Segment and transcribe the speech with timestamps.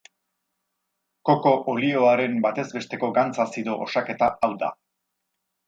[1.29, 4.75] Koko olioaren batez besteko gantz-azido osaketa hau da.